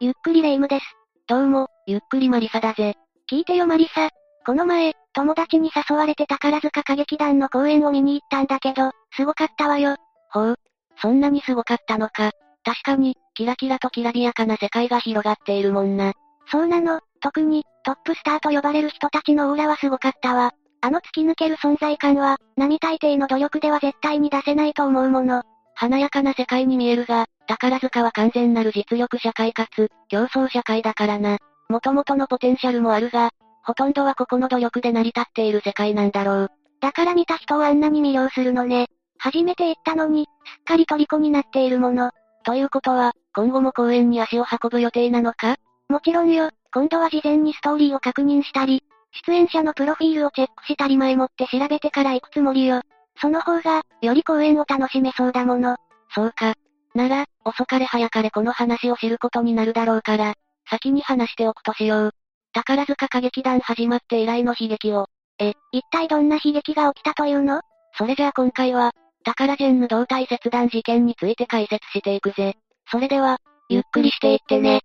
[0.00, 0.84] ゆっくりレ夢ムです。
[1.26, 2.94] どうも、ゆっくりマリサだぜ。
[3.28, 4.10] 聞いてよマリサ。
[4.46, 9.96] この前、友達に誘われて宝塚歌劇団の公演を見に行ったんだけど、すごかったわよ。
[10.30, 10.56] ほう。
[11.02, 12.30] そんなにすごかったのか。
[12.64, 16.12] 確かに、キラキラときらびやかな世界が広がっているもんな。
[16.46, 20.52] そうなの、特に、トップスターと呼ばれる人たちのオーラはすごかったわ。
[20.80, 25.42] あの突き抜ける存在感は、並大抵の努力では絶対に出せないと思うもの。
[25.80, 31.38] 華やかな世界に見えるが、宝塚は完全なる実力社会かつ、競争社会だからな。
[31.68, 33.30] 元々のポテンシャルもあるが、
[33.62, 36.50] ほとんどは個々の努力で成り立っている世界なんだろう。
[36.80, 38.88] だから見た人をあんなに魅了するのね。
[39.18, 42.10] 初めて行ったのに、すっかり虜になっているもの。
[42.44, 45.58] ということは、今後も公演に足を運ぶ予定なのか？
[45.88, 48.82] もちろんよ、今度は事前にストーリーを確認したり、
[49.24, 52.82] 出演者のプロフィールをチェックしたり前もって調べてから行くつもりよ。
[53.20, 55.76] その方が、より公演を楽しめそうだもの。
[56.14, 56.54] そうか。
[56.94, 60.34] なら、遅かれ早かれこの話を知ることになるだろうから、
[60.70, 62.10] 先に話しておくとしよう。
[62.52, 65.06] 宝塚歌劇団始まって以来の悲劇を。
[65.38, 67.60] え、一体どんな悲劇が起きたというの？
[67.96, 68.92] それじゃあ今回は、
[69.24, 72.56] 宝ジェンヌ胴体切断事件について解説していくぜ。
[72.90, 73.38] それでは、
[73.68, 74.80] ゆっくりしていってね。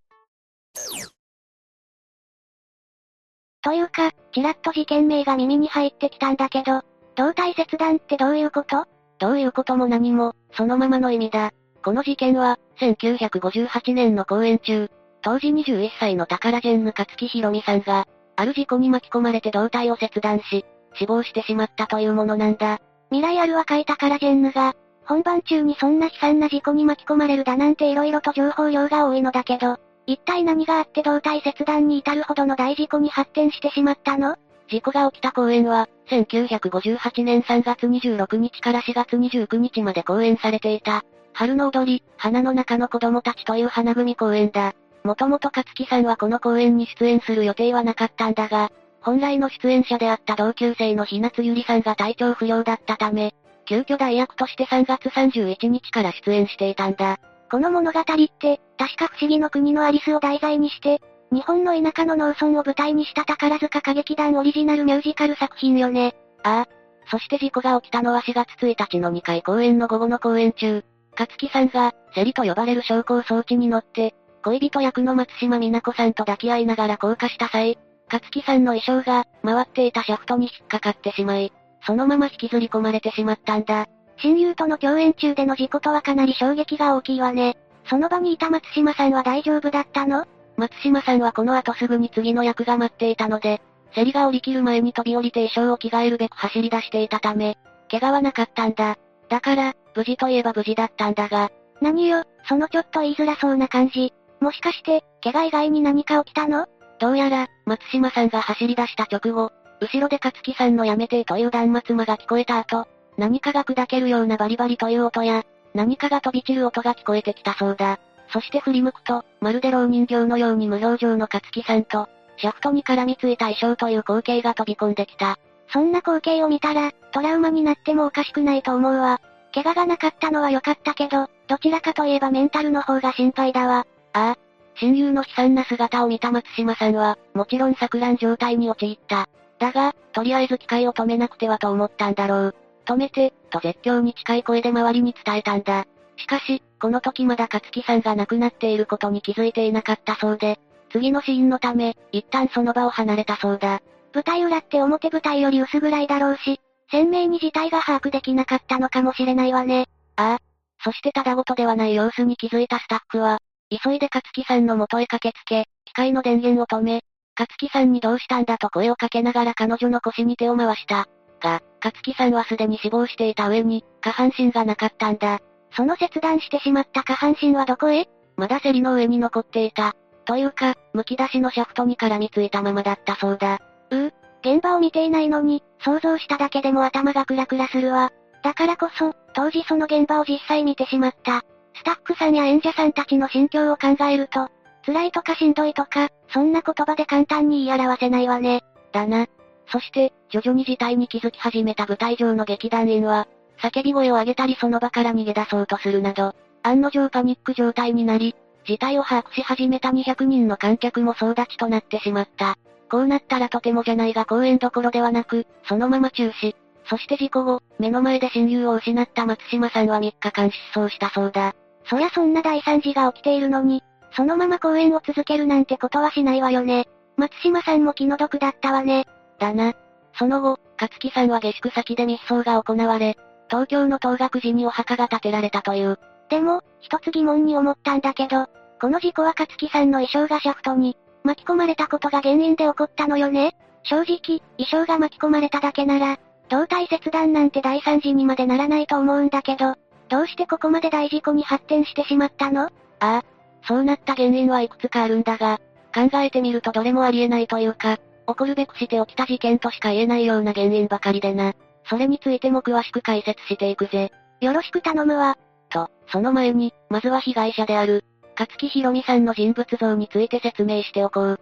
[3.61, 6.81] というか、ちらっと事件名が耳に入ってきたんだけど、
[7.15, 8.85] 胴体切断ってどういうこと？
[9.19, 11.51] どういうことも何も、そのままの意味だ。
[11.83, 14.89] この事件は、1958年の公演中、
[15.21, 22.79] 当時21歳の宝ジェンヌ勝木ひろみさんが、ある事故に巻き込まれて胴体を切断し、死亡してしまったというものなんだ。
[23.09, 24.73] 未来ある若い宝ジェンヌが、
[25.05, 34.35] 本番中にそんな悲惨な事故に巻き込まれるだなんて色々と情報量が多いのだけど、一体何があって胴体切断に至るほどの大事故に発展してしまったの？
[34.69, 44.73] 事故が起きた公演は、1958年3月26日から4月29日まで公演されていた、春の踊り、花の中の子供たちという花組公演だ。
[45.03, 53.33] もともと勝木さんはこの公演に出演する予定はなかったんだが、本来の出演者であった同級生の日夏ゆりさんが体調不良だったため、
[53.65, 57.19] 急遽代役として3月31日から出演していたんだ。
[57.51, 61.01] この物語って、確か不思議の国のアリスを題材にして、
[61.33, 66.13] 日本の田舎の農村を舞台にした宝塚歌劇団オリジナルミュージカル作品よね。
[66.43, 66.67] ああ。
[67.09, 74.13] そして事故が起きたのは4月1日の2回公演の午後の公演中、勝木さんが、セリと呼ばれる昇降装置に乗って、
[74.43, 77.79] 恋人役の松島美奈子さんと抱き合いながら降下した際、
[78.11, 81.51] 勝木さんの衣装が、回っていたシャフトに引っかかってしまい、
[81.83, 83.87] そのまま引きずり込まれてしまったんだ。
[84.17, 87.57] 親友との共演中での事故とはかなり衝撃が大きいわね。
[87.89, 90.27] その場にいた松島さんは大丈夫だったの？
[90.63, 93.61] 松島さんはこの後すぐに次の役が待っていたので、
[93.93, 97.57] セリが降り切る前に飛び降りて衣装を着替えるべく走り出していたため、
[97.91, 98.97] 怪我はなかったんだ。
[99.27, 101.51] だから、無事といえば無事だったんだが。
[101.81, 104.13] 何よ、そのちょっと言いづらそうな感じ。
[104.39, 106.65] もしかして、怪我以外に何か起きたの？
[106.97, 112.87] どうやら、松島さんが走り出した直後、後ろで勝木さんのやめてという断末魔が聞こえた後、
[113.17, 117.99] 何かが砕けるようなバリバリという音や、何かが飛び散る音が聞こえてきたそうだ。
[118.33, 125.37] そして振り向くと、まるで老人形のように無表情の勝木さんと、シャフトに絡みついた衣装という光景が飛び込んできた。
[125.71, 129.21] そんな光景を見たら、トラウマになってもおかしくないと思うわ。
[129.53, 133.85] 怪我がなかったのは良かったけど、どちらかといえばメンタルの方が心配だわ。
[134.13, 134.37] ああ。
[134.77, 139.29] 親友の悲惨な姿を見た松島さんは、もちろん錯乱状態に陥った。
[139.59, 142.55] だが、とりあえず機械を止めなくてはと思ったんだろう。
[142.85, 145.85] 止めて、と絶叫に近い声で周りに伝えたんだ。
[146.17, 150.59] しかし、この時まだ勝木さんが亡くなっていることに気づいていなかったそうで、
[150.91, 153.81] 次のシーンのため、一旦その場を離れたそうだ。
[154.13, 156.59] 舞台裏って表舞台より薄暗いだろうし、
[156.91, 159.85] 鮮明に事態が把握できなかったのかもしれないわね。
[160.17, 160.37] ああ。
[160.83, 163.39] そしてただごとではない様子に気づいたスタッフは、
[163.69, 166.99] 急いで勝木さんの元へ駆けつけ、機械の電源を止め、
[167.39, 171.07] 勝木さんにどうしたんだと声をかけながら彼女の腰に手を回した。
[171.39, 175.39] が、勝木さんはすでに死亡していた上に、下半身がなかったんだ。
[175.75, 178.07] その切断してしまった下半身はどこへ？
[178.37, 179.93] まだ競りの上に残っていた。
[180.25, 183.59] というか、剥き出しのシャフトに絡みついたままだったそうだ。
[183.91, 188.11] うう、現場を見ていないのに、想像しただけでも頭がクラクラするわ。
[188.43, 191.41] だからこそ、当時その現場を実際見てしまった。
[191.75, 194.49] スタッフさんや演者さんたちの心境を考えると、
[194.85, 198.61] 辛いとかしんどいとか、そんな言葉で簡単に言い表せないわね。
[198.91, 199.27] だな。
[199.71, 203.27] そして、徐々に事態に気づき始めた舞台上の劇団員は、
[203.63, 212.57] 叫び声を上げたりその場から逃げ出そうとするなど、案の定パニック状態になり、事態を把握し始めた200人の観客も総立ちとなってしまった。
[212.91, 216.55] こうなったらとてもじゃないが公演どころではなく、そのまま中止。
[216.85, 221.55] そして事故後、目の前で親友を失った松島さんは3日間失踪したそうだ。
[221.85, 223.81] そりゃそんな大惨事が起きているのに、
[224.15, 226.87] そのまま公演を続けるなんてことはしないわよね。
[227.17, 229.05] 松島さんも気の毒だったわね。
[229.39, 229.73] だな。
[230.17, 233.17] その後、勝木さんは下宿先で密葬が行われ、
[233.53, 235.99] 東京の東岳寺にお墓が建てられたという。
[236.27, 238.47] でも、一つ疑問に思ったんだけど、
[238.81, 243.55] この事故は勝木さんの衣装がシャフトに巻き込まれたことが原因で起こったのよね？
[243.83, 246.17] 正直、衣装が巻き込まれただけなら、
[246.49, 249.75] 胴体切断なんて大惨事にまでならないと思うんだけど、
[250.09, 252.63] どうしてここまで大事故に発展してしまったの？
[252.63, 252.69] あ
[253.01, 253.23] あ、
[253.67, 255.59] そうなった原因はいくつかあるんだが、
[255.93, 257.97] 考えてみるとどれもありえないというか、
[258.27, 261.53] 起こるべくして起きた事件としか言えないような原因ばかりでな。
[261.85, 264.11] それについても詳しく解説していくぜ。
[264.41, 265.35] よろしく頼むわ。
[265.69, 268.03] と、その前に、まずは被害者である、
[268.37, 271.39] 勝木ひろみさんの人物像について説明しておこう。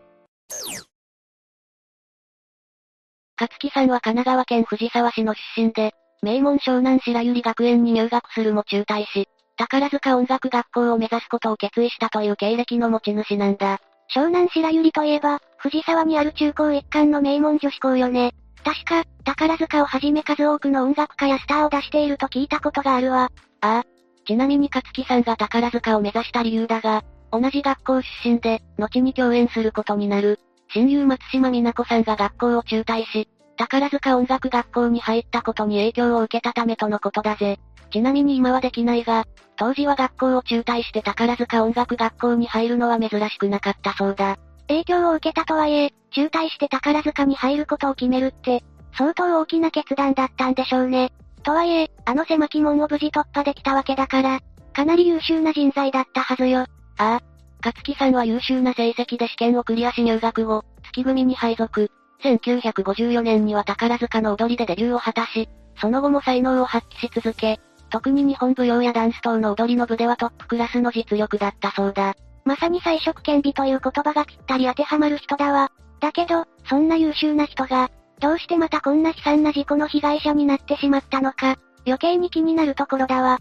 [3.39, 9.27] 勝木さんは神奈川県藤沢市の出身で、名門湘南白百合学園に入学するも中退し、
[9.57, 13.79] 宝塚音楽学校を目指すことを決意したという経歴の持ち主なんだ。
[14.13, 18.33] 湘南白百合といえば、藤沢にある中高一貫の名門女子校よね。
[18.63, 23.29] 確か、宝塚をはじめ数多くの音楽家やスターを出していると聞いたことがあるわ。
[23.61, 23.83] ああ。
[24.25, 30.39] ちなみに勝木さんが宝塚を目指した理由だが、同じ学校出身で、後に共演することになる。
[30.73, 33.27] 親友松島美奈子さんが学校を中退し、
[33.57, 37.59] 宝塚音楽学校に入ったことに影響を受けたためとのことだぜ。
[37.91, 39.25] ちなみに今はできないが、
[39.57, 44.37] 当時は学校を中退して宝塚音楽学校に入るのは珍しくなかったそうだ。
[44.71, 48.63] 影響を受けたとはいえ、中退して宝塚に入ることを決めるって、
[48.97, 51.11] 相当大きな決断だったんでしょうね。
[51.43, 54.39] とはいえ、あの狭き門を無事突破できたわけだから、
[54.73, 56.61] かなり優秀な人材だったはずよ。
[56.61, 57.21] ああ。
[57.63, 61.91] 勝木さんは優秀な成績で試験をクリアし入学後、月組に配属。
[62.23, 67.59] 1954年には宝塚の踊りでデビューを果たし、その後も才能を発揮し続け、
[67.89, 72.15] 特に日本舞踊やダンス等の踊りの部ではトップクラスの実力だったそうだ。
[72.45, 75.71] まさに彩色兼備という言葉がぴったり当てはまる人だわ。
[75.99, 83.39] だけど、そんな優秀な人が、どうしてまたこんな悲惨な事故の被害者になってしまったのか、余計に気になるところだわ。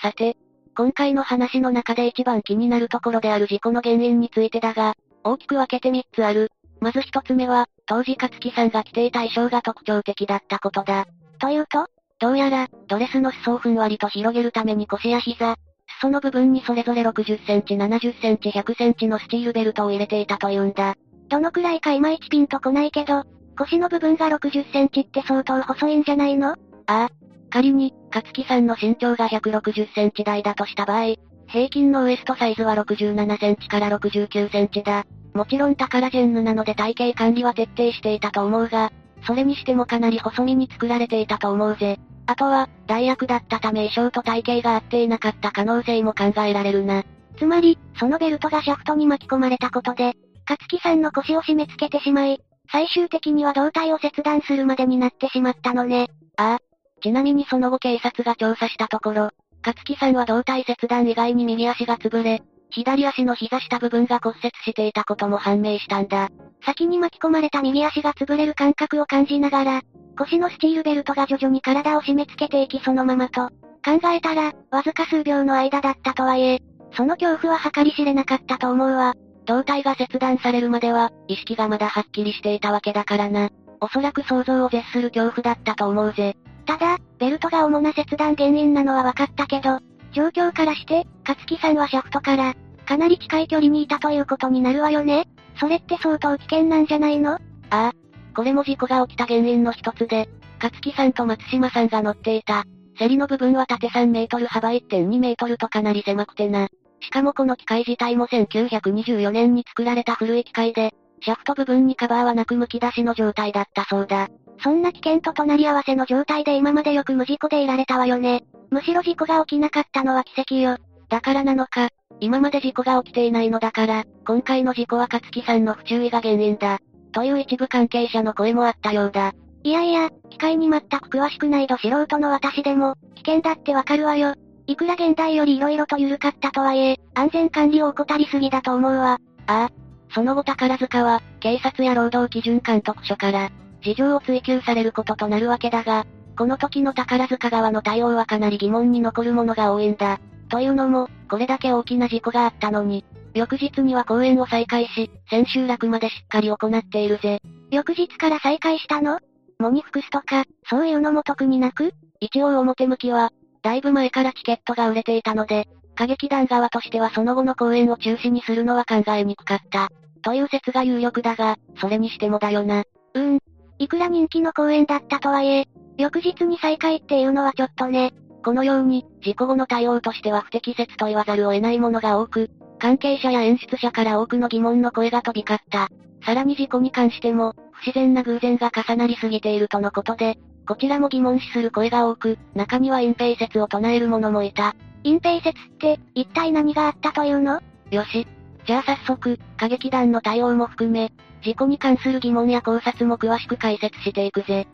[0.00, 0.36] さて、
[0.74, 6.50] 今回の話の中で一番気になるところである事故の原因についてだが、大きく分けて3つある。
[6.80, 11.06] まず1つ目は、当時勝木さんが着ていた衣装が特徴的だったことだ。
[11.38, 11.86] というと
[12.20, 15.56] どうやら、ドレスの裾をふんわりと広げるために腰や膝、
[16.00, 20.96] 裾の部分にそれぞれ60センチ、70センチ、100センチのスチールベルトを入れていたというんだ。
[21.30, 23.24] どのくらいかいまいちピンとこないけど、
[23.58, 26.50] 腰の部分が60センチって相当細いんじゃないの？
[26.50, 26.56] あ
[26.86, 27.08] あ、
[27.48, 31.14] 仮に、勝木さんの身長が160センチ台だとした場合、
[31.46, 35.04] 平均のウエストサイズは67センチから69センチだ。
[35.32, 38.92] もちろん宝ジェンヌなので体型管理は徹底していたと思うが、
[39.26, 41.98] それにしてもかなり細身に作られていたと思うぜ。
[42.30, 47.02] あとは、代役だったため衣装と体型が合っていなかった可能性も考えられるな。
[47.36, 50.14] つまり、そのベルトがシャフトに巻き込まれたことで、
[50.48, 52.40] 勝木さんの腰を締め付けてしまい、
[52.70, 56.08] 最終的には胴体を切断するまでになってしまったのね。
[56.36, 59.30] ああ、ちなみにその後警察が調査したところ、
[59.66, 66.28] 勝木さんは胴体切断以外に右足が潰れ、左足の膝下部分が骨折していたことも判明したんだ。
[66.64, 69.82] 先に巻き込まれた右足が潰れる感覚を感じながら、
[70.18, 73.48] 腰のスチールベルトが徐々に体を締め付けていきそのままと、
[73.84, 76.60] 考えたら、わずか数秒の間だったとはいえ、
[76.92, 79.14] その恐怖は計り知れなかったと思うわ。
[79.46, 83.50] 胴体が切断されるまでは、意識がまだはっきりしていたわけだからな。
[83.80, 86.36] おそらく想像を絶する恐怖だったと思うぜ。
[86.66, 89.78] ただ、ベルトが主な切断原因なのは分かったけど、
[90.12, 92.54] 状況からして、勝木さんはシャフトから、
[92.86, 95.28] かなり近い距離にいたということになるわよね
[95.60, 97.34] それって相当危険なんじゃないの？
[97.34, 97.38] あ
[97.70, 97.92] あ。
[98.34, 100.28] これも事故が起きた原因の一つで、
[100.60, 102.64] 勝木さんと松島さんが乗っていた、
[102.98, 106.66] 競りの部分は縦3メートル幅1.2メートルとかなり狭くてな。
[107.00, 114.28] しかもこの機械自体も1924年に作られた古い機械で、シャフト部分にカバーはなく剥き出しの状態だったそうだ。
[114.62, 118.42] そんな危険と隣り合わせの状態で今までよく無事故でいられたわよね。
[118.70, 120.76] むしろ事故が起きなかったのは奇跡よ。
[121.10, 121.88] だからなのか、
[122.20, 126.78] 今まで事故が起きていないのだから、今回の事故は勝木さんの不注意が原因だ。
[127.12, 129.32] という一部関係者の声もあったようだ。
[129.64, 134.34] いやいや、機械に全く詳しくないど素人の私でも、危険だってわかるわよ。
[134.68, 139.18] いくら現代より色々と緩かったとはいえ、安全管理を怠りすぎだと思うわ。
[139.48, 139.70] ああ、
[140.14, 143.50] その後宝塚は、警察や労働基準監督署から、
[143.82, 146.06] 事情を追及されることとなるわけだが、
[146.38, 150.20] この時の宝塚側の対応はかなり疑問に残るものが多いんだ。
[150.50, 153.04] というのも、これだけ大きな事故があったのに、
[153.34, 157.40] 翌日には公演を再開し、千秋楽までしっかり行っているぜ。
[157.70, 159.20] 翌日から再開したの？
[159.60, 161.92] 喪に服すとか、そういうのも特になく？
[162.18, 163.30] 一応表向きは、
[163.62, 169.88] だいぶ前からチケットが売れていたので、歌劇団側としてはその後の公演を中止にするのは考えにくかった。
[170.22, 172.84] という説が有力だが、それにしてもだよな。
[173.14, 173.38] うーん。
[173.78, 178.12] いくら人気の公演だったとはいえ、翌日に再開っていうのはちょっとね。
[178.42, 185.88] このように、事故後の対応としては不適切と言わざるを得ないものが多く、関係者や演出者から多くの疑問の声が飛び交った。
[186.24, 194.74] さらに事故に関しても、不自然な偶然が重なりすぎているとのことで、こちらも疑問視する声が多く、中には隠蔽説を唱える者もいた。
[195.02, 197.60] 隠蔽説って、一体何があったというの？
[197.90, 198.26] よし。
[198.66, 201.10] じゃあ早速、歌劇団の対応も含め、
[201.42, 204.68] 事故に関する疑問や考察も詳しく解説していくぜ。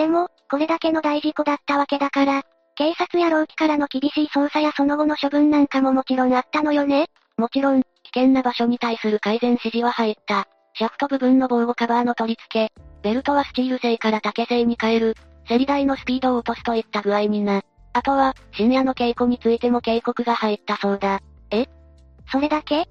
[0.00, 2.42] でも、これだけの大事故だったわけだから、
[2.74, 10.48] 警察や労基からの厳しい捜査やその後の処分なんかももちろんあったのよねもちろん、危険な場所に対する改善指示は入った。
[10.72, 15.16] シャフト部分の防護カバーの取り付け、ベルトはスチール製から竹製に変える、
[15.46, 17.60] 競り台のスピードを落とすといった具合にな。
[17.92, 21.20] あとは、深夜の稽古についても警告が入ったそうだ。
[21.50, 21.66] え？
[22.32, 22.88] それだけ？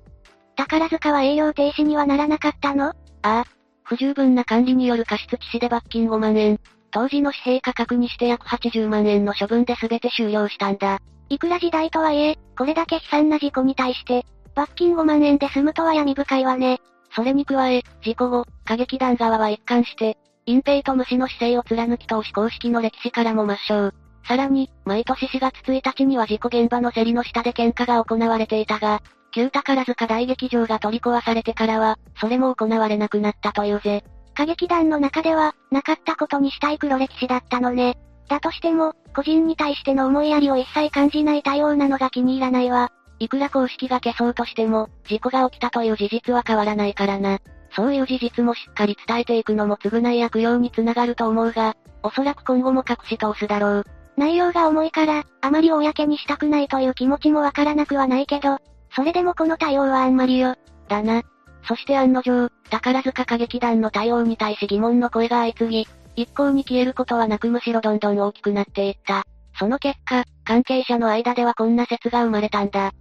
[0.55, 2.89] 宝塚は営業停止にはならなかったの？
[2.89, 3.45] ああ。
[3.81, 6.59] 不十分な管理による過失致死で罰金5万円。
[6.91, 10.99] 当時の紙幣価格にして約80万円の処分で全て終了したんだ。
[11.29, 16.79] いくら時代とはいえ、これだけ悲惨な事故に対して、罰金5万円で済むとは闇深いわね。
[17.15, 23.91] それに加え、事故後、歌劇団側は一貫して、隠蔽と無視の姿勢を貫き通し公式の歴史からも抹消。
[24.27, 34.03] さらに、毎年4月1日には事故現場の競りの下で喧嘩が行われていたが、旧宝塚大劇場が取り壊されてからは、それも行われなくなったというぜ。
[34.39, 37.97] 歌劇団の中では、なかったことにしたい黒歴史だったのね。
[38.29, 42.89] だとしても、個人に対しての思いやりを一切感じない対応なのが気に入らないわ。
[43.19, 47.39] いくら公式が消そうとしても、事故が起きたという事実は変わらないからな。
[47.75, 53.85] そういう事実もしっかり伝えていくのも償い悪用につながると思うが、おそらく今後も隠し通すだろう。
[54.15, 58.57] 内容が重いから、あまり公にしたくないという気持ちもわからなくはないけど、
[58.95, 60.55] それでもこの対応はあんまりよ。
[60.87, 61.23] だな。
[61.63, 69.23] そして案の定、宝塚歌劇団の対応に対し疑問の声が相次ぎ、一向に消えることはなくむしろどんどん大きくなっていった。
[69.57, 72.91] その結果、関係者の間ではこんな説が生まれたんだ。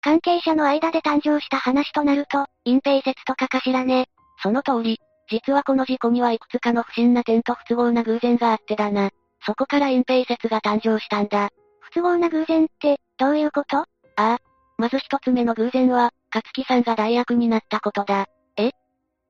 [0.00, 4.06] 関係者の間で誕生した話となると、隠蔽説とかかしらね。
[4.42, 9.10] その通り、実はこの事故にはいくつかの不審な点と不都合な偶然があってだな。
[9.44, 11.50] そこから隠蔽説が誕生したんだ。
[11.80, 13.78] 不都合な偶然って、どういうこと？
[13.78, 14.38] ああ。
[14.78, 18.26] まず一つ目の偶然は、勝木さんが代役になったことだ。
[18.56, 18.70] え？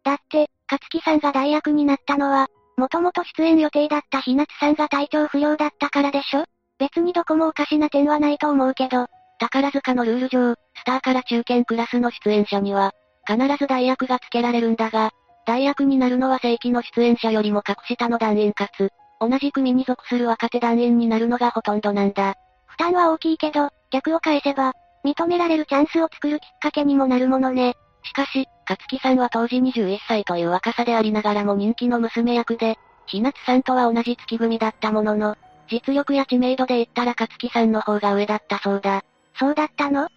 [0.03, 6.45] だって、勝木さんが代役になったのは、もともと出演予定だった日夏さんが体調不良だったからでしょ？
[6.79, 9.07] 別にどこもおかしな点はないと思うけど、
[9.39, 12.93] 宝塚のルール上、スターから中堅クラスの出演者には、
[13.27, 15.11] 必ず代役が付けられるんだが、
[15.47, 22.35] 代役になるのは正規の出演者よりも格下の団員かつ、同じ組に属する若手団員になるのがほとんどなんだ。
[22.67, 24.75] 負担は大きいけど、逆を返せば、
[25.07, 27.77] 認められるチャンスを作るきっかけにもなるものね。
[28.03, 35.37] しかし、勝木さんは当時21歳という若さでありながらも人気の娘役で、日夏さんとは同じ月組だったものの、
[35.71, 39.05] 実力や知名度で言ったら勝木さんの方が上だったそうだ。
[39.39, 40.09] そうだったの？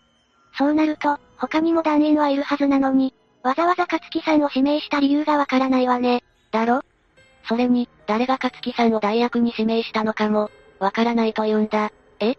[0.57, 6.23] そうなると、他にも団員はいるはずなのに、わざわざ勝木さんを指名した理由がわからないわね。
[6.51, 6.81] だろ？
[7.47, 11.91] それに、誰が勝木さんを代役に指名したのかも、わからないと言うんだ。
[12.19, 12.35] え？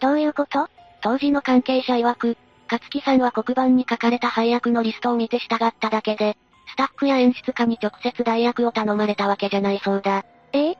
[0.00, 0.68] どういうこと？
[1.02, 2.36] 当時の関係者曰く、
[2.70, 6.36] 勝木さんは黒板に書かれた配役のリストを見て従っただけで、
[6.68, 10.24] スタッフや演出家に直接代役を頼まれたわけじゃないそうだ。
[10.52, 10.70] え？
[10.70, 10.76] え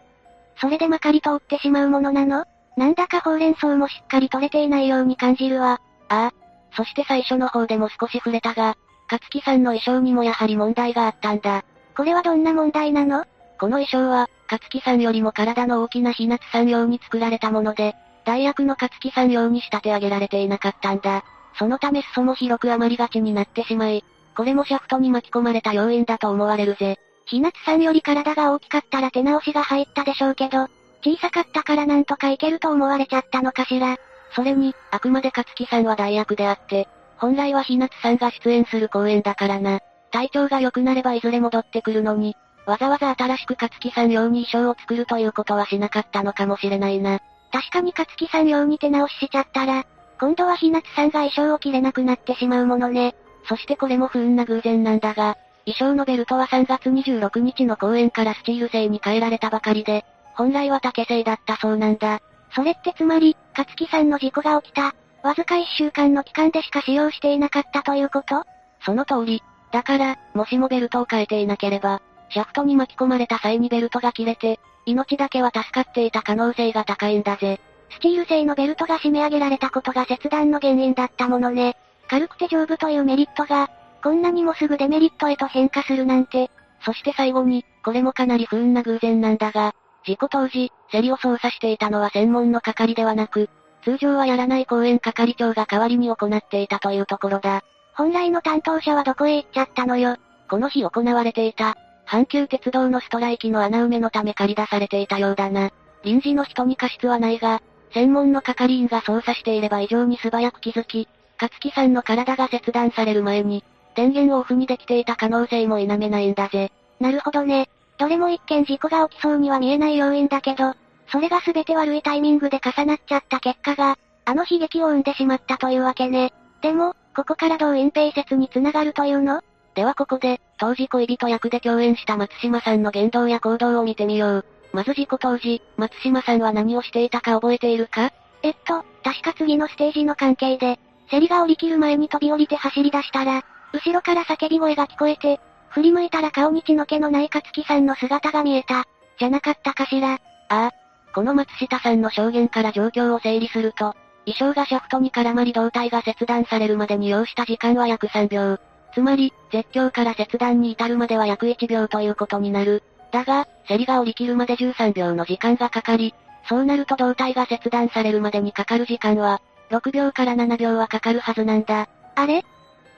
[0.61, 2.45] それでまかり通ってしまうものなの？
[2.77, 5.81] なんだかほうれん草もしっかり取れていないように感じるわ。
[6.09, 6.33] ああ。
[6.75, 8.77] そして最初の方でも少し触れたが、
[9.11, 11.65] 勝木さんの衣装にもやはり問題があったんだ。
[11.97, 13.25] これはどんな問題なの？
[13.59, 21.25] この衣装は、勝木さんよりも体の大きな日夏さん用に作られたもので、代役の勝木さん用に仕立て上げられていなかったんだ。
[21.59, 24.05] そのため裾も広く余りがちになってしまい、
[24.37, 26.99] これもシャフトに巻き込まれた要因だと思われるぜ。
[27.27, 30.69] 日夏さんより体が大きかったら手直しが入ったでしょうけど、
[31.05, 33.97] 小さかったからなんとかいけると思われちゃったのかしら。
[34.35, 36.89] それに、あくまで勝木さんは代役であって、
[37.19, 39.81] 本来は日夏さんが出演する公演だからな。
[40.11, 42.37] 体調が良くなればいずれ戻ってくるのに、
[42.67, 47.21] わざわざ新しく勝木さん用に衣装を作るということはしなかったのかもしれないな。
[47.53, 49.85] 確かに勝木さん用に手直ししちゃったら、
[50.19, 53.15] 今度は日夏さんが衣装を着れなくなってしまうものね。
[53.49, 60.05] そしてこれも不運な偶然なんだが、衣装のベルトは3月26日の公演からスチール製に変えられたばかりで、
[60.35, 62.21] 本来は竹製だったそうなんだ。
[62.55, 68.45] それってつまり、勝木さんの事故が起きた、わずか1週間の期間でしか使用していなかったということ？
[68.85, 69.43] その通り。
[69.73, 77.61] だから、もしもベルトを変えていなければ、シャフトに巻き込まれた際にベルトが切れて、命だけは助かっていた可能性が高いんだぜ。
[77.91, 81.77] スチール製のベルトが締め上げられたことが切断の原因だったものね。
[82.09, 83.71] 軽くて丈夫というメリットが、
[84.03, 86.51] こんなにもすぐデメリットへと変化するなんて。
[86.85, 89.75] そして最後に、これもかなり不運な偶然なんだが、
[90.05, 93.49] 事故当時、競りを操作していたのは専門の係ではなく、
[93.85, 97.63] 通常はやらない公園係長が代わりに行っていたというところだ。
[97.95, 100.17] 本来の担当者はどこへ行っちゃったのよ。
[100.49, 101.77] この日行われていた、
[102.13, 105.71] 阪急鉄道のストライキの穴埋めのため借り出されていたようだな。
[106.05, 107.63] 臨時の人に過失はないが、
[107.95, 111.09] 専門の係員が操作していれば異常に素早く気づき、
[111.41, 113.65] 勝木さんの体が切断される前に、
[113.95, 116.71] 電源をオフにできていた可能性も否めないんだぜ。
[117.01, 117.71] なるほどね。
[117.97, 120.75] どれも一見事故が起きそうには見えない要因だけど、
[121.09, 126.35] それが全て悪いタイミングで重なっちゃった結果が、あの悲劇を生んでしまったというわけね。
[126.61, 129.41] でも、ここからどう隠蔽説に繋がるというの？
[129.75, 134.45] ではここで、当時恋人役で共演した松島さんの言動や行動を見てみよう。
[134.73, 138.13] まず事故当時、松島さんは何をしていたか覚えているか？
[138.43, 140.79] えっと、確か次のステージの関係で、
[141.11, 148.85] 競りが降り切る前に飛び降りて走り出したら、後ろから叫び声が聞こえて、振り向いたら顔に血の気のない勝木さんの姿が見えた。
[149.19, 150.15] じゃなかったかしら？
[150.15, 150.71] ああ。
[151.15, 158.59] この松下さんの証言から状況を整理すると、衣装がシャフトに絡まり胴体が切断されるまでに要した時間は約3秒。
[158.95, 162.83] つまり、絶叫から切断に至るまでは約1秒ということになる。
[163.11, 166.15] だが、競りが降り切るまで13秒の時間がかかり、
[166.49, 171.89] そうなると胴体が切断されるまでにかかる時間は、6秒から7秒はかかるはずなんだ。
[172.15, 172.45] あれ？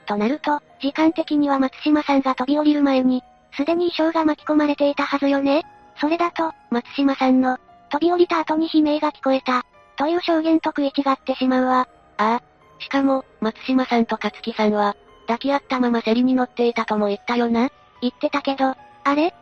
[0.07, 3.23] となると、時間的には松島さんが飛び降りる前に、
[3.57, 5.63] すでに衣装が巻き込まれていたはずよね
[6.01, 7.59] それだと、松島さんの、
[7.91, 9.65] 飛び降りた後に悲鳴が聞こえた、
[9.97, 11.89] という証言と食い違ってしまうわ。
[12.19, 12.43] ああ。
[12.81, 17.71] しかも、松島さんと勝木さんは、抱き合ったまま競りに乗っていたとも言ったよな。
[18.01, 19.35] 言ってたけど、あれ？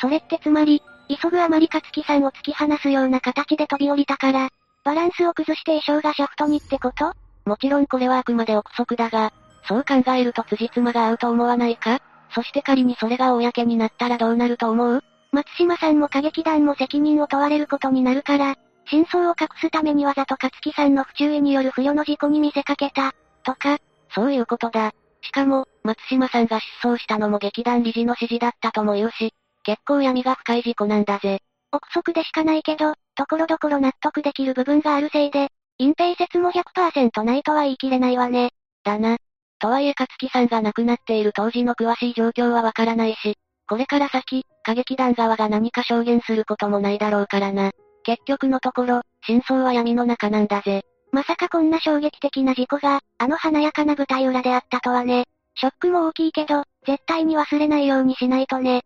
[0.00, 4.50] それってつまり、急ぐあまり勝木さんを突き放すような形で飛び降りたから、
[4.84, 7.12] バランスを崩して衣装がシャフトにってこと？
[7.44, 9.32] もちろんこれはあくまで憶測だが、
[9.66, 12.00] そう考えると辻褄が合うと思わないか？
[12.34, 15.02] そして仮にそれが公になったらどうなると思う？
[15.32, 23.12] 松島さんも歌劇団も責任を問われることになるから、真相を隠すためにわざと勝木さんの不注意による不慮の事故に見せかけた、
[23.42, 23.78] とか、
[24.14, 24.92] そういうことだ。
[25.22, 29.32] しかも、松島さんが失踪したのも劇団理事の指示だったとも言うし、
[29.64, 31.40] 結構闇が深い事故なんだぜ。
[31.72, 38.50] 憶測でしかないけど、ところどころ納得できる部分があるせいで、隠蔽説も100%ないとは言い切れないわね。
[38.84, 39.18] だな。
[39.58, 43.34] とはいえ勝木さんが亡くなっている当時の詳しい状況はわからないし、
[43.68, 47.72] これから先、歌劇団側が何か証言することもないだろうからな。
[48.02, 50.84] 結局のところ、真相は闇の中なんだぜ。
[51.12, 55.24] まさかこんな衝撃的な事故が、あの華やかな舞台裏であったとはね。
[55.54, 58.82] ショックも大きいけど、絶対に忘れないようにしないとね。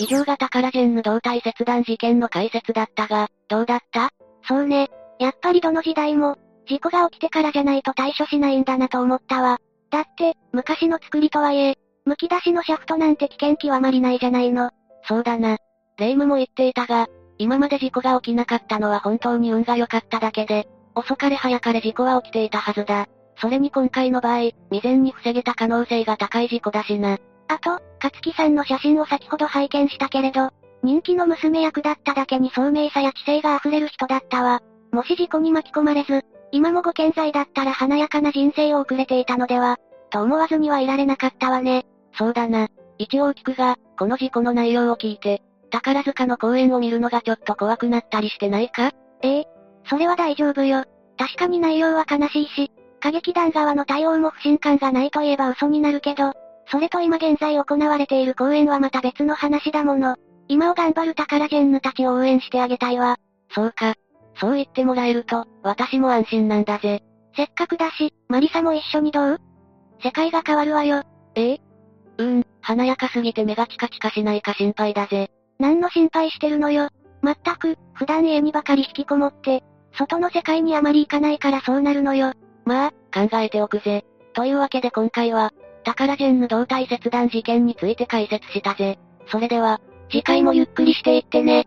[0.00, 4.10] 以上が宝ジェンヌ胴体切断事件の解説だったが、どうだった？
[4.46, 4.90] そうね。
[5.18, 6.36] やっぱりどの時代も、
[6.66, 9.58] 事故が起きてからじゃないと対処しないんだなと思ったわ。
[9.90, 14.70] だって、昔の作りとはいえ、剥き出しのシャフトなんて危険極まりないじゃないの。
[15.04, 15.58] そうだな。
[15.98, 17.06] 霊夢も言っていたが、
[17.38, 23.06] 今まで事故が起きなかったのは本当に運が良かっただけで、遅かれ早かれ事故は起きていたはずだ。
[23.40, 27.18] それに今回の場合、未然に防げた可能性が高い事故だしな。
[27.46, 30.50] あと、勝木さんの写真を先ほど拝見したけれど、
[30.82, 34.60] 人気の娘役だっただけに聡明さや知性が溢れる人だったわ。
[34.90, 39.76] もし事故に巻き込まれず、今もご健在だったら華やかな人生を送れていたのでは、
[40.10, 41.86] と思わずにはいられなかったわね。
[42.14, 42.68] そうだな。
[42.98, 48.90] 一応聞くが、この事故の内容を聞いて、宝塚の公演を見るのがちょっと怖くなったりしてないか？
[49.22, 49.48] ええ。
[49.84, 50.84] それは大丈夫よ。
[51.16, 56.32] 確かに内容は悲しいし、歌劇団側の対応も不信感がないといえば嘘になるけど、
[56.70, 60.16] それと今現在行われている公演はまた別の話だもの。
[60.48, 63.16] 今を頑張る宝ジェンヌたちを応援してあげたいわ。
[63.50, 63.94] そうか。
[64.40, 67.02] そう言ってもらえると、私も安心なんだぜ。
[67.36, 69.40] せっかくだし、マリサも一緒にどう？
[70.02, 71.02] 世界が変わるわよ。
[71.34, 71.52] え？
[71.52, 71.60] え
[72.18, 75.30] うーん、華やかすぎて目がチカチカしないか心配だぜ。
[75.58, 76.88] 何の心配してるのよ。
[77.22, 82.32] まったく、普段家にばかり引きこもって、外の世界にあまり行かないからそうなるのよ。
[82.64, 84.04] まあ、考えておくぜ。
[84.34, 85.52] というわけで今回は、
[85.84, 88.98] タカラジェンヌ胴体切断事件について解説したぜ。
[89.26, 91.66] それでは、次回もゆっくりしていってね。